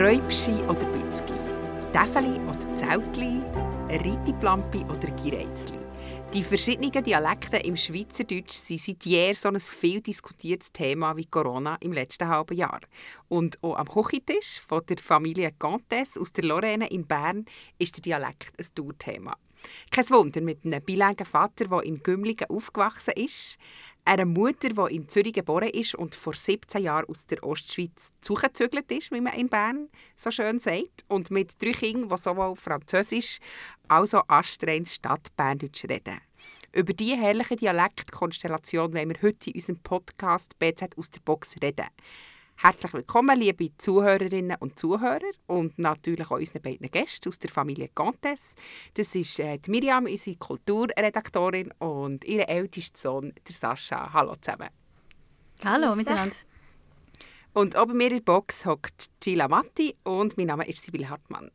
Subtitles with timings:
[0.00, 1.34] Räubschi oder Bitzki,
[1.92, 3.42] Täfeli oder Zeltli,
[3.90, 5.78] Ritiplampi oder Gireizli.
[6.32, 11.76] Die verschiedenen Dialekte im Schweizerdeutsch sind seit jeher so ein viel diskutiertes Thema wie Corona
[11.80, 12.80] im letzten halben Jahr.
[13.28, 17.44] Und auch am Küchentisch von der Familie Gantes aus der Lorraine in Bern
[17.78, 19.36] ist der Dialekt ein Dauerthema.
[19.90, 23.58] Kein Wunder mit einem bilingualen Vater, der in Gümligen aufgewachsen ist,
[24.10, 28.90] einer Mutter, die in Zürich geboren ist und vor 17 Jahren aus der Ostschweiz zugezügelt
[28.90, 33.38] ist, wie man in Bern so schön sagt, und mit drei Kindern, die sowohl Französisch
[33.86, 36.20] als auch astreins Stadtberndeutsch reden.
[36.72, 41.86] Über diese herrliche Dialektkonstellation wollen wir heute in unserem Podcast «BZ aus der Box» reden.
[42.62, 47.88] Herzlich willkommen, liebe Zuhörerinnen und Zuhörer und natürlich auch unseren beiden Gästen aus der Familie
[47.94, 48.38] Contes.
[48.92, 54.12] Das ist äh, die Miriam, unsere Kulturredaktorin, und ihr ältester Sohn, der Sascha.
[54.12, 54.68] Hallo zusammen.
[55.64, 56.36] Hallo miteinander.
[57.54, 61.50] Und oben mir in der Box hockt Gila Matti und mein Name ist Sibylle Hartmann.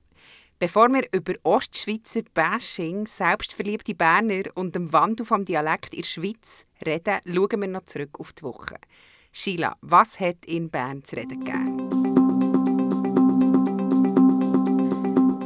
[0.57, 6.65] Bevor wir über Ostschweizer Bashing, selbstverliebte Berner und dem Wandel vom Dialekt in der Schweiz
[6.83, 8.79] reden, schauen wir noch zurück auf die Woche.
[9.37, 11.89] Sheila, was hat in Bern zu reden gegeben?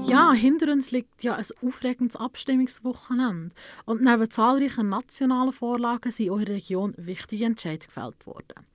[0.06, 3.56] Ja, hinter uns liegt ja ein aufregendes Abstimmungswochenende.
[3.86, 8.68] Und neben zahlreichen nationalen Vorlagen sind auch in der Region wichtige Entscheidungen gefällt worden.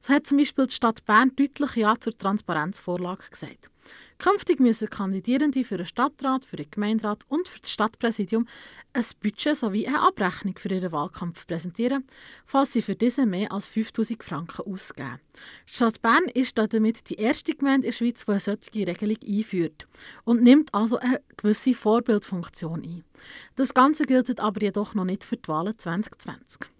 [0.00, 3.71] So hat zum Beispiel die Stadt Bern deutlich Ja zur Transparenzvorlage gesagt.
[4.18, 8.46] Künftig müssen Kandidierende für den Stadtrat, für den Gemeinderat und für das Stadtpräsidium
[8.92, 12.04] ein Budget sowie eine Abrechnung für ihren Wahlkampf präsentieren,
[12.44, 15.18] falls sie für diese mehr als 5000 Franken ausgeben.
[15.68, 19.18] Die Stadt Bern ist damit die erste Gemeinde in der Schweiz, die eine solche Regelung
[19.26, 19.86] einführt
[20.24, 23.04] und nimmt also eine gewisse Vorbildfunktion ein.
[23.56, 26.71] Das Ganze gilt aber jedoch noch nicht für die Wahlen 2020.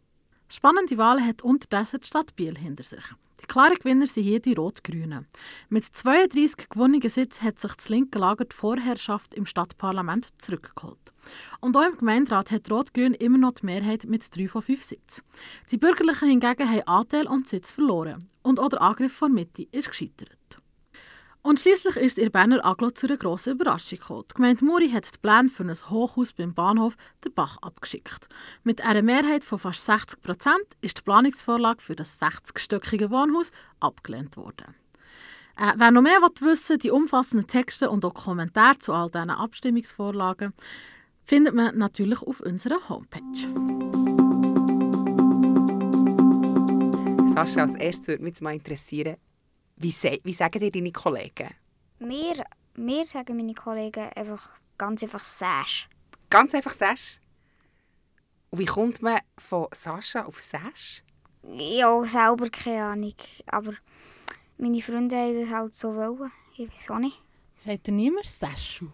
[0.62, 3.02] Spannende Wahlen hat unterdessen die Stadt Biel hinter sich.
[3.40, 5.26] Die klaren Gewinner sind hier die Rot-Grünen.
[5.70, 11.12] Mit 32 gewonnenen Sitzen hat sich das linke Lager die Vorherrschaft im Stadtparlament zurückgeholt.
[11.58, 15.24] Und auch im Gemeinderat hat Rot-Grün immer noch die Mehrheit mit 3 von 5 Sitzen.
[15.72, 18.24] Die Bürgerlichen hingegen haben Anteil und Sitz verloren.
[18.42, 20.61] Und auch der Angriff von Mitte ist gescheitert.
[21.42, 24.24] Und schließlich ist in Berner Aglo zu einer grossen Überraschung gekommen.
[24.30, 28.28] Die Gemeinde Muri hat die Pläne für ein Hochhaus beim Bahnhof der Bach abgeschickt.
[28.62, 33.50] Mit einer Mehrheit von fast 60 Prozent ist die Planungsvorlage für das 60-stöckige Wohnhaus
[33.80, 34.76] abgelehnt worden.
[35.56, 39.30] Äh, wer noch mehr wissen will, die umfassenden Texte und auch Kommentare zu all diesen
[39.30, 40.52] Abstimmungsvorlagen
[41.24, 43.20] findet man natürlich auf unserer Homepage.
[47.34, 49.16] Sascha, als erstes würde mich mal interessieren,
[49.82, 51.50] wie, wie sagen dir deine Kollegen?
[51.98, 52.44] Mir,
[52.76, 55.88] mir sagen meine Kollegen einfach ganz einfach Sash.
[56.30, 57.20] Ganz einfach Sash?
[58.50, 61.02] Und wie kommt man von Sascha auf Sash?
[61.42, 63.14] Ja, selber keine Ahnung.
[63.46, 63.74] Aber
[64.58, 66.30] meine Freunde haben das halt so wollen.
[66.56, 67.20] Ich weiß auch nicht.
[67.56, 68.88] Sagt ihr niemand Saschu?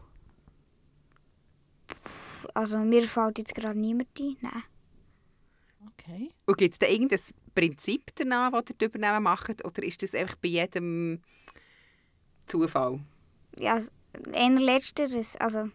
[2.55, 4.37] Also mir fällt jetzt gerade niemand ein.
[4.41, 4.62] Nein.
[5.93, 6.31] Okay.
[6.47, 7.20] Und gibt es da irgendein
[7.58, 9.64] Prinzip danach, das ihr die Übernehmen macht?
[9.64, 11.20] Oder ist das einfach bei jedem
[12.46, 13.00] Zufall?
[13.56, 13.80] Ja,
[14.32, 15.36] eher letzteres.
[15.36, 15.70] Also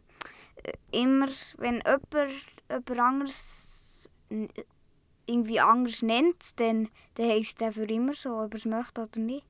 [0.63, 1.27] äh, immer,
[1.57, 2.33] wenn jemand
[2.69, 4.09] jemand anderes
[5.25, 9.19] irgendwie anders nennt, dann, dann heisst der für immer so, ob er es möchte oder
[9.19, 9.45] nicht.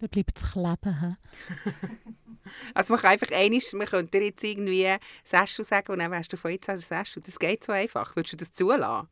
[0.00, 1.00] Dann bleibt es kleben.
[1.00, 1.70] He?
[2.74, 6.32] also man kann einfach einiges, man könnte dir jetzt irgendwie Seschu sagen und dann wärst
[6.32, 7.20] du von jetzt an Seschu.
[7.20, 8.16] Das geht so einfach.
[8.16, 9.08] Würdest du das zulassen?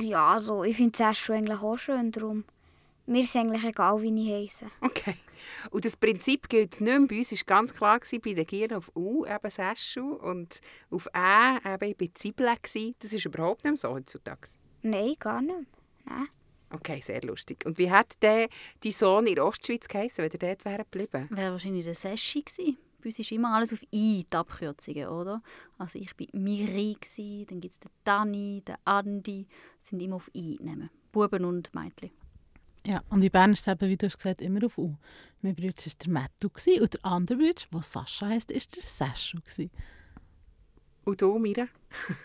[0.00, 2.44] Ja, also ich finde Seschu eigentlich auch schön, darum.
[3.06, 4.66] Mir ist eigentlich egal, wie ich heiße.
[4.80, 5.16] Okay.
[5.70, 7.08] Und das Prinzip gilt nicht mehr.
[7.08, 11.08] Bei uns war ganz klar, gewesen, bei den Gieren auf U eben Seschu und auf
[11.14, 12.54] Ä eben bei Zibble.
[12.98, 14.48] Das ist überhaupt nicht mehr so heutzutage.
[14.82, 15.68] Nein, gar nicht.
[16.04, 16.28] Nein.
[16.72, 17.66] Okay, sehr lustig.
[17.66, 18.48] Und wie hat der
[18.82, 21.28] dein Sohn in der Ostschweiz geheißen, wenn er dort wäre geblieben?
[21.30, 22.78] Wäre wahrscheinlich der Seschi gewesen.
[23.00, 25.42] Bei uns ist immer alles auf «i», die Abkürzungen, oder?
[25.78, 26.96] Also ich war Miri,
[27.48, 29.46] dann gibt es den Dani, den Andi,
[29.80, 30.90] sind immer auf «i» nehmen.
[31.12, 32.10] Buben und Mädchen.
[32.86, 34.94] Ja, und in Bern ist es eben, wie du hast gesagt, immer auf «u».
[35.42, 36.48] Mein Bruder war der Mattu
[36.82, 39.38] und der andere Bruder, der Sascha heisst, war der Seschu.
[41.04, 41.66] Und du, Mira?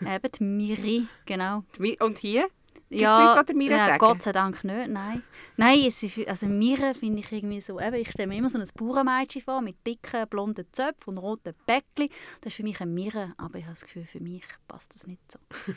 [0.00, 1.64] eben die Miri, genau.
[2.00, 2.48] Und hier?
[2.88, 5.22] Ja, Leute, die ja, Gott sei Dank nicht, nein.
[5.56, 8.58] Nein, es ist, also Mira finde ich irgendwie so, eben, ich stelle mir immer so
[8.58, 12.08] ein Bauernmädchen vor mit dicken, blonden Zöpfen und roten Bäckchen.
[12.40, 15.06] Das ist für mich ein Mira, aber ich habe das Gefühl, für mich passt das
[15.06, 15.38] nicht so.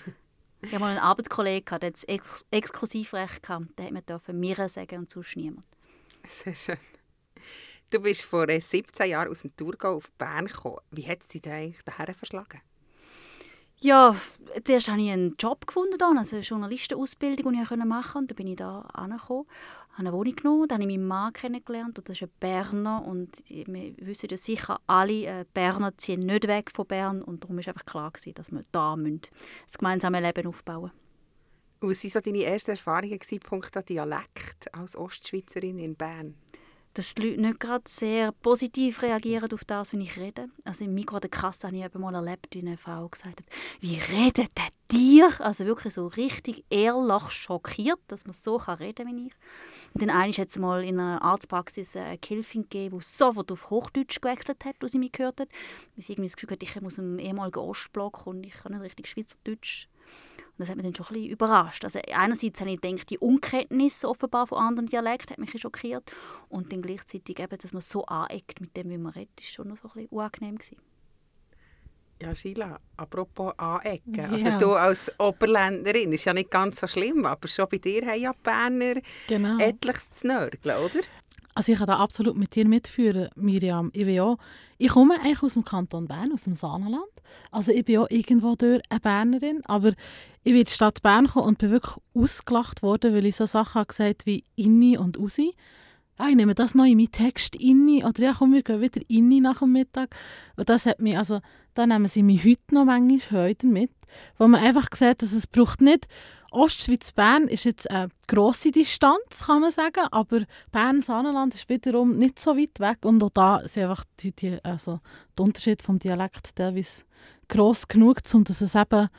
[0.62, 4.70] ich habe mal einen Arbeitskollegen, der hat Ex Exklusivrecht gehabt, der hat mir dürfen Mira
[4.70, 5.66] sagen und sonst niemand.
[6.28, 6.78] Sehr schön.
[7.90, 10.78] Du bist vor 17 Jahren aus dem Thurgau auf Bern gekommen.
[10.92, 12.62] Wie hat sie dich eigentlich daher verschlagen?
[13.81, 14.14] Ja,
[14.66, 18.34] zuerst habe ich einen Job gefunden, also eine Journalistenausbildung, die ich machen konnte.
[18.34, 19.46] Dann bin ich da angekommen,
[19.92, 23.06] habe eine Wohnung genommen, dann habe ich meinen Mann kennengelernt und das ist ein Berner
[23.06, 27.58] und wir wissen ja sicher, alle äh, Berner ziehen nicht weg von Bern und darum
[27.58, 29.22] war einfach klar, gewesen, dass wir da müssen,
[29.66, 30.92] das gemeinsame Leben aufbauen
[31.80, 31.90] müssen.
[31.90, 36.36] Was waren so deine ersten Erfahrungen punkto Dialekt als Ostschweizerin in Bern?
[36.94, 40.50] Dass die Leute nicht gerade sehr positiv reagieren auf das, wenn ich rede.
[40.64, 43.48] Also im Mikro der Kasse habe ich eben mal erlebt, wie eine Frau gesagt hat,
[43.80, 45.30] wie redet der Tier?
[45.40, 49.34] Also wirklich so richtig ehrlich schockiert, dass man so kann reden wie ich.
[49.94, 53.70] Und dann einmal hat es mal in einer Arztpraxis eine Gehilfin gegeben, die sofort auf
[53.70, 55.50] Hochdeutsch gewechselt hat, als sie mich gehört hat.
[55.96, 58.72] Weil sie irgendwie das Gefühl hat, ich komme aus einem ehemaligen Ostblock und ich kann
[58.72, 59.89] nicht richtig Schweizerdeutsch
[60.60, 61.84] das hat mich dann schon ein bisschen überrascht.
[61.84, 66.12] Also einerseits habe ich gedacht, die Unkenntnis offenbar von anderen Dialekten hat mich schockiert
[66.50, 69.68] und dann gleichzeitig eben, dass man so aneckt mit dem, wie man redet, ist schon
[69.70, 70.78] noch so ein bisschen unangenehm gewesen.
[72.22, 74.16] Ja, Sheila, apropos anecken.
[74.16, 74.30] Ja.
[74.30, 78.22] Also du als Oberländerin, ist ja nicht ganz so schlimm, aber schon bei dir haben
[78.22, 78.96] ja Berner
[79.28, 79.58] genau.
[79.58, 81.00] etliches zu nörgeln, oder?
[81.56, 83.90] Also ich kann da absolut mit dir mitführen, Miriam.
[83.94, 84.38] Ich, bin auch,
[84.78, 87.04] ich komme eigentlich aus dem Kanton Bern, aus dem Saanenland.
[87.51, 89.90] Also ich bin auch irgendwo durch eine Bernerin, aber
[90.44, 93.46] ich bin in die Stadt Bern gekommen und bin wirklich ausgelacht worden, weil ich so
[93.46, 95.54] Sachen gesagt wie «inni» und «usi».
[96.18, 99.02] Ah, ich nehme das noch in meinen Text «inni» oder «ja komm, wir gehen wieder
[99.07, 100.16] «inni» nach dem Mittag».
[100.56, 101.40] Und das hat mich, also
[101.74, 103.92] da nehmen sie mich heute noch manchmal heute mit,
[104.38, 106.07] wo man einfach sieht, dass es braucht nicht
[106.51, 112.57] Ostschweiz-Bern ist jetzt eine grosse Distanz, kann man sagen, aber Bern-Saanenland ist wiederum nicht so
[112.57, 115.00] weit weg und auch da sind einfach die, die, also
[115.38, 117.04] der Unterschied vom Dialekt teilweise
[117.48, 119.10] gross genug, um dass es eben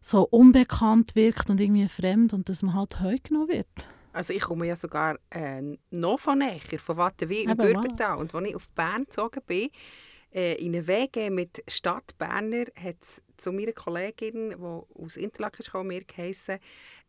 [0.00, 3.68] so unbekannt wirkt und irgendwie fremd und dass man halt heu genommen wird.
[4.12, 8.18] Also ich komme ja sogar äh, noch von näher, von Wattenwil im Gürbental.
[8.18, 9.70] Und als ich auf Bern gezogen bin,
[10.34, 15.64] äh, in eine WG mit Stadt Berner hat es zu meiner Kollegin, die aus Interlaken
[15.64, 16.58] kam, mir geheißen,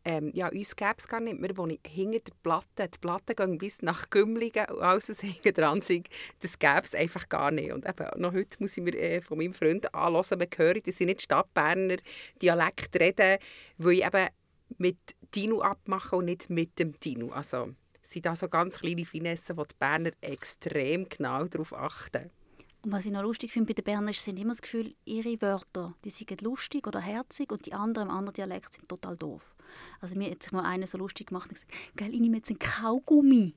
[0.06, 3.34] ähm, ja, uns gäbe es gar nicht mehr, wo ich hinter der Platte, die Platte
[3.34, 6.08] ging bis nach Gümligen und alles, was hinten dran sind,
[6.40, 7.72] das gäbe es einfach gar nicht.
[7.72, 11.00] Und eben, noch heute muss ich mir äh, von meinem Freund anhören, man hört, dass
[11.00, 11.96] ich nicht Stadtberner
[12.42, 13.38] Dialekt reden,
[13.78, 14.28] weil ich eben
[14.76, 14.98] mit
[15.30, 17.30] Tino abmache und nicht mit dem Tino.
[17.30, 17.70] Also
[18.02, 22.30] sind da so ganz kleine Finessen, wo die Berner extrem genau darauf achten.
[22.84, 25.94] Und was ich noch lustig finde bei den Bernern sind immer das Gefühl, ihre Wörter,
[26.04, 29.56] die sind lustig oder herzig und die anderen im anderen Dialekt sind total doof.
[30.02, 32.50] Also mir hat sich mal einer so lustig gemacht und gesagt, gell, ich nehme jetzt
[32.50, 33.54] einen Kaugummi.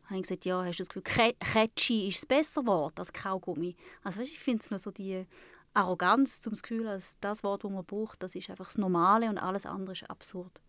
[0.00, 1.02] Da habe ich gesagt, ja, hast du das Gefühl,
[1.38, 3.76] Ketschi ist das bessere Wort als Kaugummi?
[4.02, 5.26] Also weißt, ich finde es noch so die
[5.74, 9.36] Arroganz, zum Gefühl, dass das Wort, das man braucht, das ist einfach das Normale und
[9.36, 10.62] alles andere ist absurd.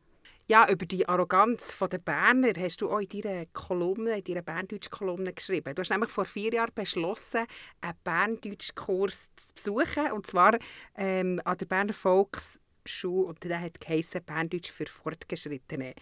[0.50, 5.34] Ja, über die Arroganz der Berner hast du auch in deiner Kolumne, in deiner Berndeutsch-Kolumne
[5.34, 5.76] geschrieben.
[5.76, 7.46] Du hast nämlich vor vier Jahren beschlossen,
[7.82, 10.58] einen Berndeutsch-Kurs zu besuchen, und zwar
[10.96, 15.94] ähm, an der Berner Volksschule, und der hat geheissen Berndeutsch für Fortgeschrittene.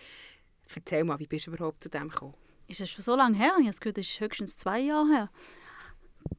[0.76, 2.36] Erzähl mal, wie bist du überhaupt zu dem gekommen?
[2.68, 3.54] Ist das schon so lange her?
[3.60, 5.30] Ich habe Gefühl, das ist höchstens zwei Jahre her.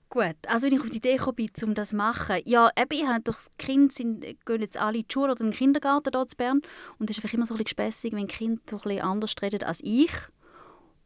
[0.09, 3.07] Gut, also wenn ich auf die Idee bin, um das zu machen, ja, eben, ich
[3.07, 6.11] habe doch, die Kinder sind, gehen jetzt alle in die Schule oder in den Kindergarten
[6.13, 6.63] hier in Bern
[6.99, 9.35] und es ist einfach immer so ein bisschen spässig, wenn Kinder so ein bisschen anders
[9.43, 10.11] reden als ich.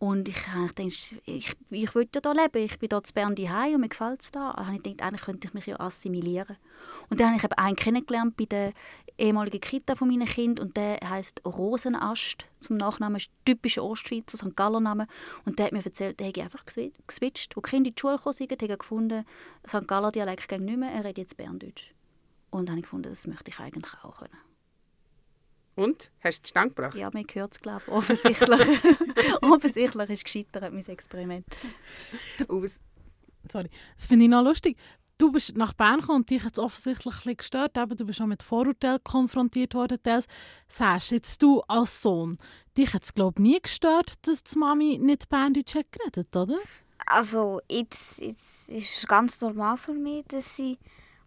[0.01, 0.95] Und ich, ich denke,
[1.27, 2.65] ich, ich will ja hier leben.
[2.65, 4.53] Ich bin hier in Bern daheim und mir gefällt es da.
[4.53, 6.57] Und ich denke, eigentlich könnte ich mich ja assimilieren.
[7.11, 8.73] Und dann habe ich einen kennengelernt bei der
[9.19, 14.57] ehemaligen Kita von meinen Kindern und der heißt Rosenast zum Nachnamen, ist typischer Ostschweizer, St.
[14.57, 15.07] Galler Name.
[15.45, 17.55] Und der hat mir erzählt, der hätte einfach geswitcht.
[17.55, 19.27] Als Kinder in die Schule gekommen sind, hat er gefunden,
[19.69, 19.87] St.
[19.87, 21.93] Galler Dialekt ging nicht mehr, er redet jetzt Berndeutsch.
[22.49, 24.50] Und dann habe ich gefunden, das möchte ich eigentlich auch können.
[25.81, 26.11] Und?
[26.23, 26.95] Hast du es Stand gebracht?
[26.95, 28.61] Ja, mir gehört es, glaube ich, offensichtlich.
[29.41, 31.47] offensichtlich ist gescheitert, mein Experiment.
[33.51, 34.77] Sorry, das finde ich noch lustig.
[35.17, 37.79] Du bist nach Bern gekommen und dich hat es offensichtlich ein bisschen gestört.
[37.79, 39.99] Eben, du bist schon mit Vorurteilen konfrontiert worden.
[40.03, 40.27] Das
[40.69, 42.37] sagst jetzt du als Sohn,
[42.77, 46.59] dich hat es glaube ich nie gestört, dass die Mami nicht Berndeutsch hat geredet, oder?
[47.07, 50.79] Also jetzt, jetzt ist es ganz normal für mich, dass sie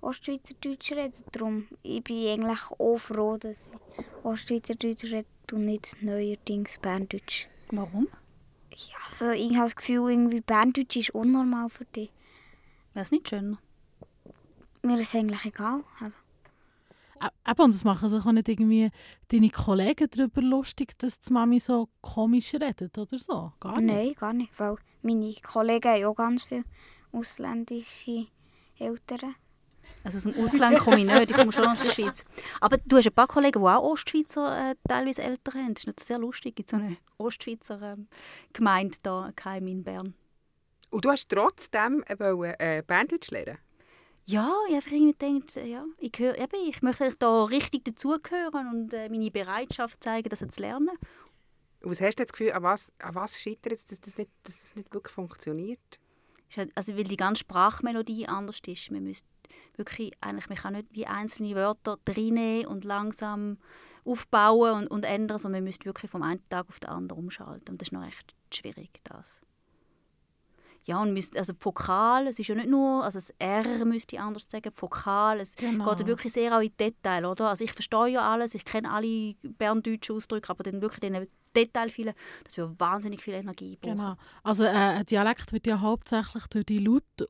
[0.04, 1.14] Ostschweizerdeutsch reden.
[1.32, 7.48] Darum ich bin ich eigentlich auch froh, dass ich Ostschweizerdeutsch rede und nicht neuerdings Berndeutsch.
[7.72, 8.08] Warum?
[8.72, 12.12] Ja, also ich habe das Gefühl, irgendwie Berndeutsch ist unnormal für dich.
[12.94, 13.58] Wäre es nicht schöner?
[14.82, 15.84] Mir ist eigentlich egal.
[16.00, 16.18] Also.
[17.48, 18.92] Eben, und das machen sich auch nicht irgendwie
[19.30, 23.54] deine Kollegen darüber lustig, dass die Mami so komisch redet oder so?
[23.60, 23.96] Gar nicht?
[23.96, 26.64] Nein, gar nicht, weil meine Kollegen haben auch ganz viele
[27.14, 28.28] ausländische
[28.78, 29.36] Eltern.
[30.04, 32.26] Also aus dem Ausland komme ich nicht, ich komme schon aus der Schweiz.
[32.60, 35.74] Aber du hast ein paar Kollegen, die auch Ostschweizer äh, teilweise Eltern haben.
[35.74, 37.96] Das ist nicht sehr lustig, in so eine Ostschweizer äh,
[38.52, 38.98] Gemeinde
[39.42, 40.14] hier in Bern.
[40.90, 43.58] Und du hast trotzdem äh, Berndeutsch lernen
[44.26, 48.94] Ja, ich habe irgendwie gedacht, ja, ich, hör, eben, ich möchte da richtig dazugehören und
[48.94, 50.92] äh, meine Bereitschaft zeigen, das zu lernen.
[51.82, 54.58] Was hast du das Gefühl, an was, an was scheitert es, dass das nicht, dass
[54.58, 55.80] das nicht wirklich funktioniert?
[56.56, 58.92] Halt, also weil die ganze Sprachmelodie anders ist.
[58.92, 59.28] Man müsste
[59.76, 63.58] wirklich, eigentlich, man kann nicht wie einzelne Wörter reinnehmen und langsam
[64.06, 67.72] aufbauen und, und ändern, sondern man müsste wirklich vom einen Tag auf den anderen umschalten.
[67.72, 69.40] Und das ist noch echt schwierig, das.
[70.86, 74.22] Ja, und müsst, also Vokal, es ist ja nicht nur, also das R müsste ich
[74.22, 75.96] anders sagen, Vokal, es genau.
[75.96, 77.50] geht wirklich sehr auch in Detail, oder?
[77.50, 81.90] Also ich verstehe ja alles, ich kenne alle berndeutschen Ausdrücke, aber dann wirklich den Detail
[81.90, 83.96] viele, das wird wahnsinnig viel Energie brauchen.
[83.96, 84.16] Genau.
[84.44, 87.30] Also äh, ein Dialekt wird ja hauptsächlich durch die Laut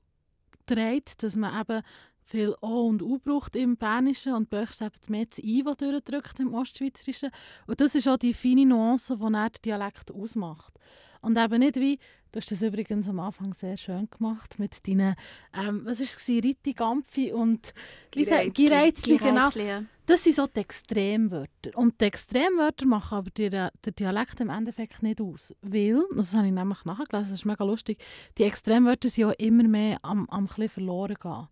[0.66, 1.82] gedreht, dass man eben
[2.26, 6.40] viel O und U braucht im Bernischen und euch eben mehr das I, das durchdrückt
[6.40, 7.32] im Ostschweizerischen.
[7.68, 10.74] Und das ist auch die feine Nuance, die der Dialekt ausmacht.
[11.24, 12.00] Und eben nicht wie,
[12.34, 15.16] du hast das übrigens am Anfang sehr schön gemacht, mit deinen,
[15.54, 17.74] ähm, was war es, Ritti, Gampfi und
[18.12, 19.50] Gireizli, genau.
[20.06, 21.76] Das sind so die Extremwörter.
[21.76, 25.56] Und die Extremwörter machen aber den, den Dialekt im Endeffekt nicht aus.
[25.62, 28.04] Weil, das habe ich nämlich nachgelesen, das ist mega lustig,
[28.38, 31.48] die Extremwörter sind auch immer mehr am, am verloren gehen.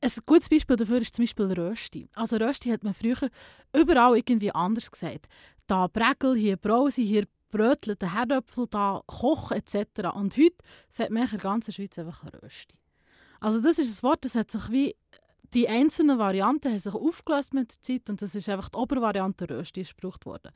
[0.00, 2.08] Ein gutes Beispiel dafür ist zum Beispiel Rösti.
[2.14, 3.30] Also Rösti hat man früher
[3.72, 5.26] überall irgendwie anders gesagt.
[5.66, 10.10] Da Bregel, hier Brause, hier brötelte Herdöpfel, da Koch etc.
[10.14, 10.56] Und heute
[10.90, 12.74] sagt man in der ganzen Schweiz einfach Rösti.
[13.38, 14.96] Also das ist ein Wort, das hat sich wie
[15.54, 19.48] die einzelnen Varianten haben sich aufgelöst mit der Zeit und das ist einfach die Obervariante
[19.48, 20.50] Rösti gebraucht worden.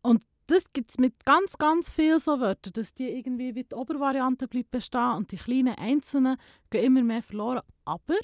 [0.00, 3.74] Und das gibt es mit ganz, ganz vielen so Wörtern, dass die irgendwie wie die
[3.74, 6.36] Obervariante bleibt bestehen und die kleinen Einzelnen
[6.70, 7.62] gehen immer mehr verloren.
[7.84, 8.14] Aber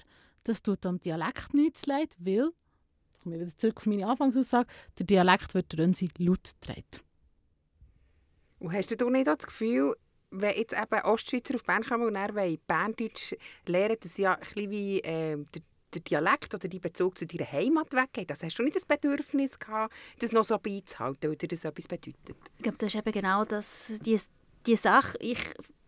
[0.44, 2.50] das tut am Dialekt nichts leid, weil,
[3.12, 4.68] ich komme wieder zurück auf meine Anfangsaussage,
[4.98, 6.84] der Dialekt wird durch unsere Laut getragen.
[8.58, 9.94] Und hast du nicht das Gefühl,
[10.30, 13.34] wenn jetzt eben Ostschweizer auf Bern kommen und dann Berndeutsch
[13.66, 15.62] lernen, dass ja ein bisschen wie äh, der,
[15.94, 18.30] der, Dialekt oder die Bezug zu deiner Heimat weggeht?
[18.30, 21.86] Also hast du nicht das Bedürfnis gehabt, das noch so beizuhalten, weil dir das etwas
[21.86, 22.36] bedeutet?
[22.56, 24.20] Ich glaube, das ist eben genau das, die,
[24.66, 25.16] die Sache.
[25.20, 25.38] Ich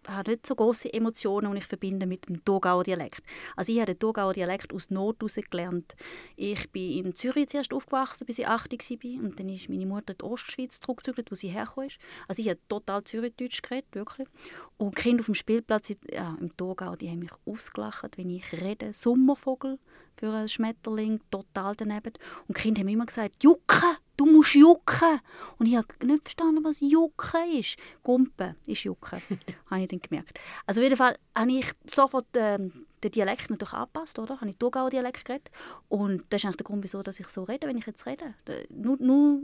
[0.08, 3.22] habe nicht so große Emotionen, die ich verbinde mit dem Thurgauer Dialekt.
[3.56, 5.18] Also ich habe den Thurgauer Dialekt aus Not
[5.50, 5.94] gelernt.
[6.36, 9.24] Ich bin in Zürich zuerst aufgewachsen, bis ich 80 war.
[9.24, 11.98] Und dann ist meine Mutter in die Ostschweiz zurückgezügelt, wo sie hergekommen ist.
[12.28, 14.28] Also ich habe total Zürichdeutsch geredet, wirklich.
[14.76, 18.52] Und die Kinder auf dem Spielplatz ja, im Thurgau, die haben mich ausgelacht, wenn ich
[18.52, 18.92] rede.
[18.92, 19.78] Sommervogel
[20.16, 22.12] für einen Schmetterling, total daneben.
[22.48, 25.20] Und die Kinder haben immer gesagt, «Jucken!» Du musst jucken.
[25.58, 27.76] Und ich habe nicht verstanden, was jucken ist.
[28.02, 29.20] Gumpen ist jucken,
[29.70, 30.38] habe ich dann gemerkt.
[30.66, 34.40] Also auf jeden Fall habe ich sofort ähm, den Dialekt natürlich angepasst, oder?
[34.40, 35.50] Habe ich Thurgauer Dialekt geredet.
[35.88, 38.34] Und das ist eigentlich der Grund, wieso dass ich so rede, wenn ich jetzt rede.
[38.70, 39.42] Nur, nur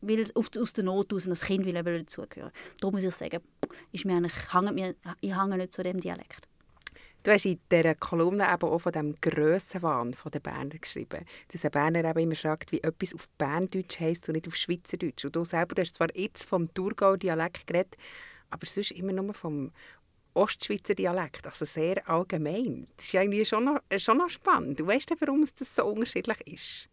[0.00, 2.52] weil auf, aus der Not aus das Kind will, dazugehören.
[2.80, 3.40] Darum muss ich sagen,
[3.92, 4.34] ist mir eigentlich,
[4.72, 6.48] mir, ich hänge nicht zu dem Dialekt.
[7.24, 11.24] Du hast in dieser Kolumne eben auch von dem Grössenwahn der Berner geschrieben.
[11.50, 15.24] Dass ein Berner eben immer fragt, wie etwas auf Berndeutsch heisst und nicht auf Schweizerdeutsch.
[15.24, 17.96] Und du selber hast zwar jetzt vom Thurgau-Dialekt geredet,
[18.50, 19.72] aber sonst immer nur vom
[20.34, 22.88] Ostschweizer Dialekt, also sehr allgemein.
[22.98, 24.80] Das ist ja irgendwie schon noch, schon noch spannend.
[24.80, 26.90] Du weißt ja, warum es das so unterschiedlich ist.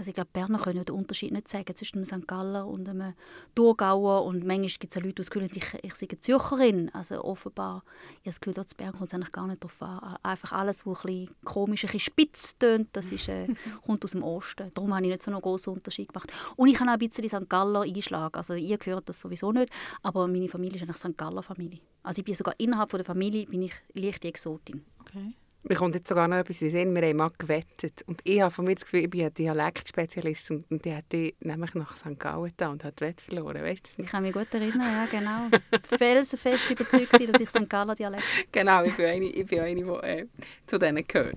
[0.00, 2.26] Also ich glaube, Berner können den Unterschied nicht sagen zwischen einem St.
[2.26, 3.12] Galler und einem
[3.54, 4.24] Thurgauer.
[4.24, 6.90] Und manchmal gibt es Leute, die das Gefühl haben, ich, ich sei eine Zürcherin.
[6.94, 10.16] Also offenbar, ich habe das Gefühl, dort Bern kommt es eigentlich gar nicht darauf an.
[10.22, 13.48] Einfach alles, was ein bisschen komisch, ein bisschen spitz tönt, das ist, äh,
[13.84, 14.70] kommt aus dem Osten.
[14.72, 16.32] Darum habe ich nicht so einen großen Unterschied gemacht.
[16.56, 17.50] Und ich habe auch ein bisschen St.
[17.50, 18.36] Galler einschlagen.
[18.36, 19.70] Also ihr gehört das sowieso nicht,
[20.02, 21.18] aber meine Familie ist eigentlich St.
[21.18, 21.80] Galler Familie.
[22.02, 24.82] Also ich bin sogar innerhalb der Familie bin ich leichte Exotin.
[25.00, 25.34] Okay.
[25.62, 26.94] Mir kommt jetzt sogar noch etwas in Sinn.
[26.94, 28.02] Wir haben mal gewettet.
[28.06, 30.50] Und ich habe von mir das Gefühl, ich bin ein Dialektspezialist.
[30.50, 32.18] Und, und die hat nämlich nach St.
[32.18, 33.62] Gallen da und hat die Wette verloren.
[33.62, 35.48] Weißt du Ich kann mich gut erinnern, ja, genau.
[35.98, 37.68] Felsenfest überzeugt sein, dass ich St.
[37.68, 40.26] Gallen Dialekt Genau, ich bin eine, ich bin eine die äh,
[40.66, 41.36] zu denen gehört.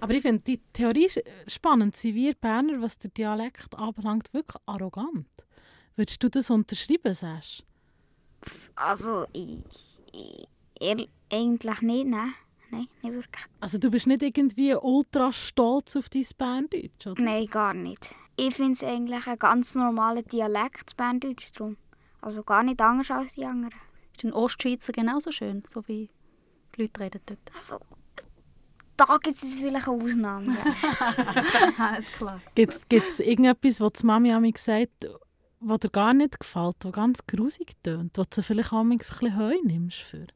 [0.00, 1.10] Aber ich finde die Theorie
[1.46, 1.96] spannend.
[1.96, 5.28] Sind wir Berner, was der Dialekt anbelangt, wirklich arrogant?
[5.96, 7.62] Würdest du das unterschreiben, Sash?
[8.74, 9.62] Also, ich,
[10.80, 12.32] ich, eigentlich nicht, nein.
[12.70, 13.44] Nein, nicht wirklich.
[13.60, 17.22] Also du bist nicht irgendwie ultra stolz auf dein Berndeutsch, oder?
[17.22, 18.14] Nein, gar nicht.
[18.36, 21.76] Ich finde es eigentlich ein ganz normaler Dialekt, Berndeutsch drum.
[22.20, 23.78] Also gar nicht anders als die anderen.
[24.16, 26.10] Ist ein Ostschweizer genauso schön, so wie
[26.76, 27.40] die Leute reden dort?
[27.54, 27.80] Also,
[28.96, 30.56] da gibt es vielleicht eine Ausnahme.
[31.78, 32.40] Alles klar.
[32.54, 35.06] Gibt es irgendetwas, was die Mami an mich sagt,
[35.60, 39.36] was dir gar nicht gefällt, was ganz grusig tönt, was du vielleicht auch ein bisschen
[39.36, 40.26] Heu nimmst für?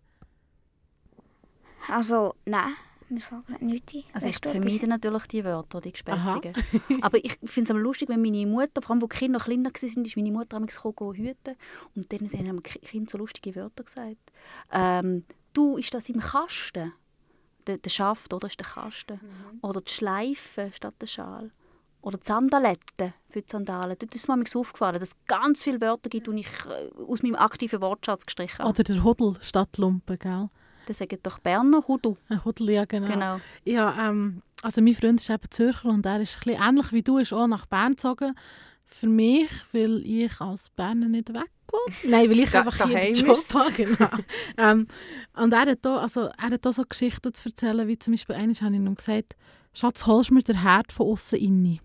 [1.90, 2.74] Also, nein.
[3.10, 3.94] Mir fällt nichts.
[4.14, 6.54] Also ich vermeide natürlich die Wörter, die Gespässigen.
[7.02, 9.70] aber ich finde es lustig, wenn meine Mutter, vor allem wo die Kinder noch kleiner
[9.70, 11.54] waren, ist meine Mutter gekommen, hüten
[11.94, 14.32] und dann haben die Kinder so lustige Wörter gesagt.
[14.72, 15.22] Ähm,
[15.52, 16.92] du, ist das im Kasten?
[17.66, 19.14] der, der Schaft, oder, ist der Kasten.
[19.14, 19.58] Mhm.
[19.62, 21.50] Oder die Schleife statt der Schal.
[22.00, 23.96] Oder die Sandaletten für die Sandalen.
[23.98, 27.22] Dort ist mir manchmal aufgefallen, dass es ganz viele Wörter gibt, die ich äh, aus
[27.22, 28.68] meinem aktiven Wortschatz gestrichen habe.
[28.68, 30.50] Oder der Hudel statt Lumpen, gell?
[30.86, 32.16] Das sagen doch Berner Hudel.
[32.28, 33.06] Ein Hudel, ja genau.
[33.06, 33.40] genau.
[33.64, 37.18] Ja, ähm, also mein Freund ist eben Zürcher und er ist ein ähnlich wie du,
[37.18, 38.34] ist auch nach Bern gezogen.
[38.86, 41.94] Für mich, weil ich als Berner nicht weg will.
[42.10, 43.72] Nein, weil ich da, einfach hier den Job habe.
[43.72, 44.10] Genau.
[44.56, 44.86] ähm,
[45.34, 48.36] und er hat, da, also, er hat da so Geschichten zu erzählen, wie zum Beispiel,
[48.36, 49.36] einmal habe ich ihm gesagt,
[49.72, 51.80] Schatz, holst mir den Herd von außen rein?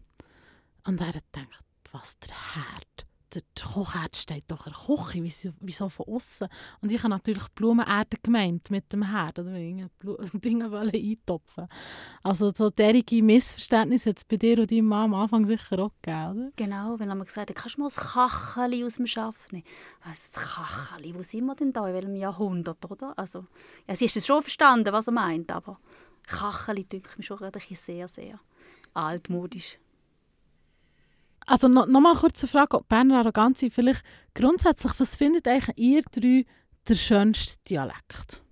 [0.86, 1.60] Und er hat gedacht,
[1.92, 3.09] was, der Herd?
[3.34, 6.48] Der, Kochherd steht doch in der Küche, wieso, von außen?
[6.82, 9.52] Und ich habe natürlich Blumenerde gemeint mit dem Herd, oder
[10.34, 11.68] Dinge wollen eintopfen.
[12.24, 15.92] Also so derige Missverständnisse hat es bei dir und deinem Mann am Anfang sicher auch
[16.02, 16.50] gegeben, oder?
[16.56, 19.66] Genau, wenn man gesagt hat, kannst du mal ein Kacheli aus dem Schaft nehmen?
[20.04, 23.14] Was, das Kacheli, wo sind wir denn da, in welchem Jahrhundert, oder?
[23.18, 23.46] Also,
[23.88, 25.80] ja, sie ist schon verstanden, was er meint, aber
[26.26, 27.38] Kacheli denke ich schon
[27.72, 28.40] sehr, sehr
[28.94, 29.78] altmodisch.
[31.50, 34.04] Also noch, noch mal kurz eine Frage, ob Berner Arroganz vielleicht
[34.36, 36.46] grundsätzlich, was findet eigentlich ihr drei
[36.88, 38.44] der schönste Dialekt?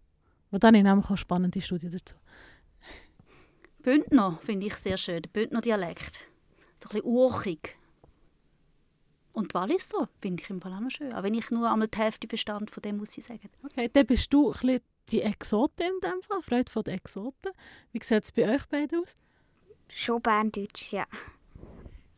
[0.49, 2.15] Und dann habe ich eine spannende Studie dazu.
[3.83, 6.17] Bündner finde ich sehr schön, der Bündner Dialekt.
[6.77, 7.77] So ein bisschen urchig.
[9.31, 11.13] Und Walliser finde ich im Fall auch noch schön.
[11.13, 13.47] Auch wenn ich nur einmal die Hälfte verstand von dem, muss ich sagen.
[13.63, 17.51] Okay, dann bist du ein bisschen die Exotin in dem Fall, Freude von den Exoten.
[17.91, 19.15] Wie sieht es bei euch beiden aus?
[19.93, 21.05] Schon Berndeutsch, ja.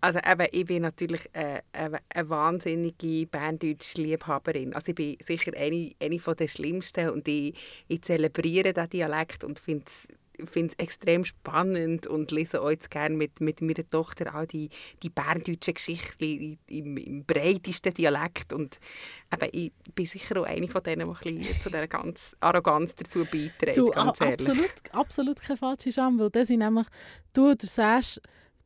[0.01, 4.73] Also eben, ich bin natürlich äh, eine, eine wahnsinnige Berndeutsch-Liebhaberin.
[4.73, 7.55] Also ich bin sicher eine, eine von der schlimmsten und ich,
[7.87, 10.07] ich zelebriere diesen Dialekt und finde es
[10.45, 14.69] finde es extrem spannend und lese auch jetzt gerne mit, mit meiner Tochter auch die,
[15.03, 18.79] die berndeutschen Geschichten im, im, breitesten Dialekt und
[19.33, 23.77] eben, ich bin sicher auch eine von denen, die zu dieser ganz Arroganz dazu beiträgt,
[23.77, 24.47] du, ganz ehrlich.
[24.47, 26.87] Absolut, absolut keine falsche Scham, weil das sind nämlich,
[27.33, 28.21] du oder sagst,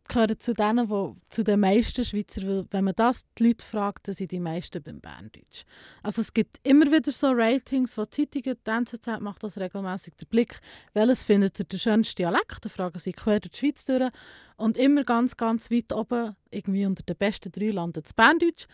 [0.08, 4.08] gehören zu denen, wo, zu den meisten Schweizer, weil wenn man das die Leute fragt,
[4.08, 5.64] dann sind die meisten beim Berndeutsch.
[6.02, 10.26] Also es gibt immer wieder so Ratings von Zeitungen, die NZZ macht das regelmäßig der
[10.26, 10.60] Blick,
[10.94, 14.12] welches findet ihr den schönsten Dialekt, da fragen sie quer durch die Schweiz durch
[14.58, 18.68] und immer ganz, ganz weit oben, irgendwie unter den besten drei landet das Berndeutsch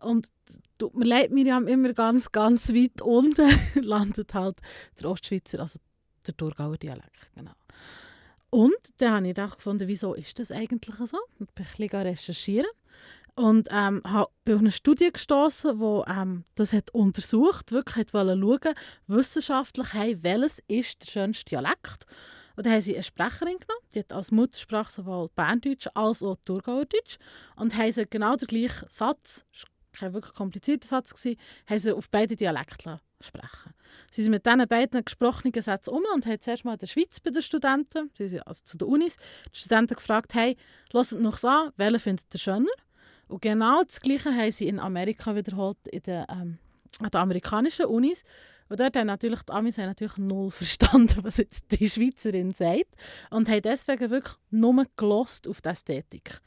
[0.00, 0.28] und
[0.78, 3.50] tut mir leid, Miriam, immer ganz, ganz weit unten
[3.82, 4.58] landet halt
[5.00, 5.78] der Ostschweizer, also
[6.26, 7.52] der Thurgauer Dialekt, genau.
[8.54, 11.16] Und dann habe ich gedacht, gefunden, wieso ist das eigentlich so?
[11.38, 12.68] Und bin ein bisschen recherchieren
[13.34, 18.74] und ähm, habe auf eine Studie gestoßen, die ähm, das hat untersucht, wirklich hat schauen,
[19.06, 22.04] wissenschaftlich, hey, welches ist der schönste Dialekt?
[22.54, 26.36] Und dann haben sie eine Sprecherin genommen, die hat als Muttersprache sowohl Berndeutsch als auch
[26.44, 27.16] Thurgauerdeutsch
[27.56, 29.46] und haben sie genau den gleichen Satz,
[29.94, 33.74] kein wirklich komplizierter Satz, gewesen, haben sie auf beide Dialekte sprechen.
[34.10, 37.20] Sie sind mit diesen beiden gesprochenen Sätzen um und haben zuerst mal in der Schweiz
[37.20, 39.16] bei den Studenten, sie sind also zu den Unis,
[39.54, 40.56] die Studenten gefragt, hey,
[40.92, 42.70] lasst noch an, welchen findet ihr schöner?
[43.28, 46.58] Und genau das Gleiche haben sie in Amerika wiederholt, in den, ähm,
[46.98, 48.24] an den amerikanischen Unis.
[48.68, 52.94] Und dort haben natürlich die Amis haben natürlich null verstanden, was jetzt die Schweizerin sagt.
[53.30, 56.40] Und haben deswegen wirklich nur gelost auf die Ästhetik.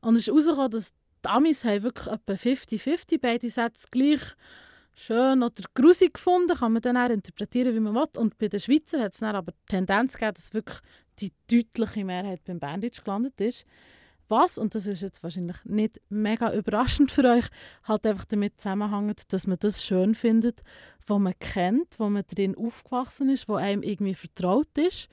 [0.00, 0.92] Und es ist herausgekommen, dass
[1.24, 4.20] die Amis haben wirklich etwa 50-50 beide Sätze gleich
[5.00, 8.06] schön oder grusig gefunden, kann man dann auch interpretieren, wie man will.
[8.16, 10.78] Und bei den Schweizer hat es dann aber die Tendenz gegeben, dass wirklich
[11.18, 13.64] die deutliche Mehrheit beim Berndeutsch gelandet ist.
[14.28, 17.46] Was, und das ist jetzt wahrscheinlich nicht mega überraschend für euch,
[17.82, 20.62] halt einfach damit zusammenhängt, dass man das schön findet,
[21.06, 25.08] was man kennt, wo man drin aufgewachsen ist, wo einem irgendwie vertraut ist.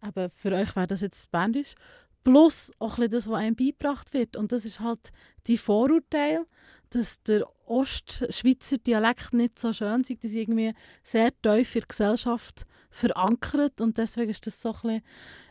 [0.00, 1.74] Aber für euch wäre das jetzt Berndeutsch.
[2.22, 4.34] Plus auch ein das, was einem beigebracht wird.
[4.34, 5.12] Und das ist halt
[5.46, 6.46] die Vorurteile,
[6.88, 11.88] dass der Ostschweizer Dialekt nicht so schön ist, die sind irgendwie sehr tief in der
[11.88, 15.02] Gesellschaft verankert und deswegen ist das so ein, bisschen,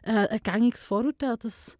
[0.03, 1.77] äh, ein gängiges Vorurteil, dass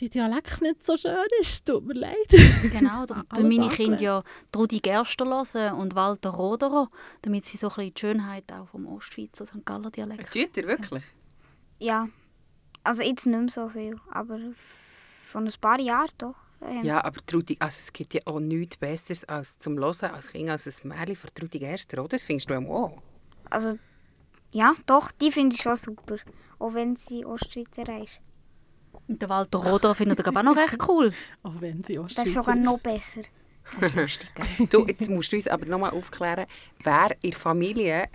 [0.00, 1.66] die Dialekt nicht so schön ist.
[1.66, 2.28] Tut mir leid.
[2.70, 4.22] Genau, da meine Kinder ja
[4.52, 6.90] Trudi Gerster hören und Walter Roderer,
[7.22, 9.64] damit sie so ein bisschen die Schönheit auch vom Ostschweizer St.
[9.64, 11.02] Galler Dialekt Tut ihr wirklich?
[11.80, 12.08] Ja,
[12.84, 14.38] also jetzt nicht mehr so viel, aber
[15.28, 16.36] von ein paar Jahren doch.
[16.60, 20.28] Ja, ja aber Trudi, also es gibt ja auch nichts Besseres als zum Hören als
[20.28, 22.08] Kind als ein Märchen von Trudi Gerster, oder?
[22.08, 23.00] Das findest du auch?
[23.50, 23.78] Also,
[24.50, 26.16] ja, doch, die finde ich schon super.
[26.58, 28.20] Auch wenn sie Ostschweizer ist.
[29.06, 31.12] Und der Walter Roder findet er auch noch recht cool.
[31.42, 33.22] Auch wenn sie Ostschweizer Das ist sogar noch besser.
[33.80, 34.30] Das ist lustig.
[34.70, 36.46] du, jetzt musst du uns aber noch mal aufklären,
[36.82, 38.08] wer in der Familie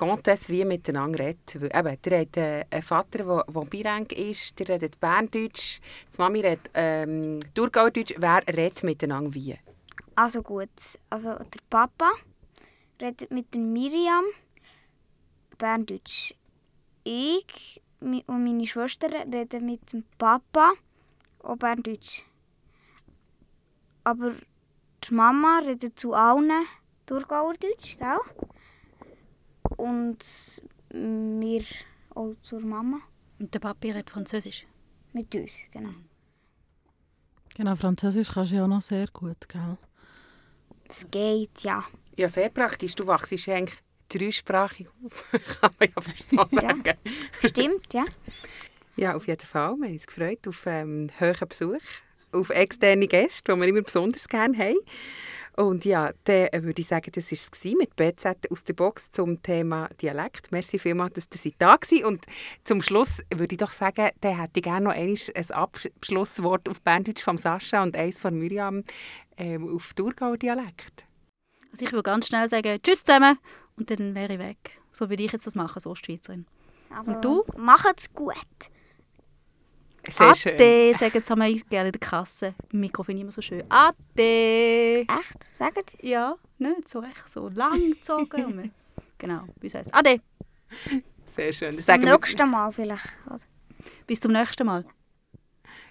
[0.00, 1.56] Comtesse wie miteinander redet.
[1.56, 5.78] Eben, der hat äh, einen Vater, der, der Bireng ist, der redet Berndeutsch,
[6.14, 8.14] die Mami redet ähm, Thurgauerdeutsch.
[8.16, 9.58] Wer redet miteinander wie?
[10.14, 10.70] Also gut,
[11.10, 12.08] also der Papa
[12.98, 14.24] redet mit der Miriam
[15.58, 16.32] Berndeutsch.
[17.04, 20.72] ich und meine Schwester reden mit dem Papa
[21.42, 22.24] auch Berndeutsch.
[24.04, 24.32] Aber
[25.04, 26.64] die Mama redet zu allen
[27.04, 28.18] Thurgauer Deutsch, gell?
[29.80, 31.62] Und wir
[32.14, 32.98] auch zur Mama.
[33.38, 34.66] Und der Papi redet Französisch?
[35.14, 35.94] Mit uns, genau.
[37.56, 39.78] Genau, Französisch kannst du ja auch noch sehr gut, gell?
[40.86, 41.82] Es geht, ja.
[42.16, 42.94] Ja, sehr praktisch.
[42.94, 43.78] Du wachst eigentlich
[44.10, 45.24] dreisprachig auf,
[45.60, 46.82] kann man ja fast so sagen.
[46.84, 48.04] Ja, stimmt, ja.
[48.96, 49.76] Ja, auf jeden Fall.
[49.76, 51.80] Wir haben uns gefreut auf ähm, hohen Besuch,
[52.32, 54.78] auf externe Gäste, die wir immer besonders gerne haben.
[55.56, 59.10] Und ja, dann äh, würde ich sagen, das war es mit BZ aus der Box
[59.12, 60.52] zum Thema Dialekt.
[60.52, 62.06] Merci vielmals, dass ihr da war.
[62.08, 62.24] Und
[62.64, 65.18] zum Schluss würde ich doch sagen, dann hätte ich gerne noch ein
[65.50, 68.84] Abschlusswort auf Berndeutsch von Sascha und eins von Miriam
[69.36, 71.04] ähm, auf Thurgauer Dialekt.
[71.72, 73.38] Also ich würde ganz schnell sagen, tschüss zusammen
[73.76, 74.80] und dann wäre ich weg.
[74.92, 76.46] So würde ich jetzt das machen, so Ostschweizerin.
[76.90, 77.44] Also, und du?
[77.56, 78.34] Macht's gut.
[80.08, 80.54] Sehr schön.
[80.54, 82.54] Ade, sagen sie mal gerne in der Kasse.
[82.72, 83.62] Im Mikro finde ich immer so schön.
[83.68, 85.00] Ade.
[85.02, 85.44] Echt?
[85.44, 86.08] Sagen die?
[86.08, 88.72] Ja, nicht so recht so lang gezogen.
[89.18, 89.92] genau, wie heißt es?
[89.92, 90.20] Ade.
[91.26, 91.76] Sehr schön.
[91.76, 93.08] Bis zum nächsten Mal vielleicht.
[94.06, 94.84] Bis zum nächsten Mal.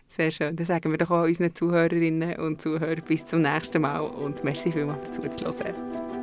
[0.09, 0.55] Sehr schön.
[0.55, 4.71] Dann sagen wir doch auch unseren Zuhörerinnen und Zuhörern bis zum nächsten Mal und merci
[4.71, 6.18] vielmals für zuzuhören.